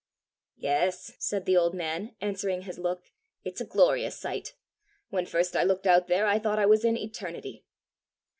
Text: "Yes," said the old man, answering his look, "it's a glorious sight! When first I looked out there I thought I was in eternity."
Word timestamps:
"Yes," 0.57 1.11
said 1.19 1.45
the 1.45 1.55
old 1.55 1.75
man, 1.75 2.15
answering 2.21 2.63
his 2.63 2.79
look, 2.79 3.11
"it's 3.43 3.61
a 3.61 3.65
glorious 3.65 4.17
sight! 4.17 4.55
When 5.11 5.27
first 5.27 5.55
I 5.55 5.61
looked 5.61 5.85
out 5.85 6.07
there 6.07 6.25
I 6.25 6.39
thought 6.39 6.57
I 6.57 6.65
was 6.65 6.83
in 6.83 6.97
eternity." 6.97 7.65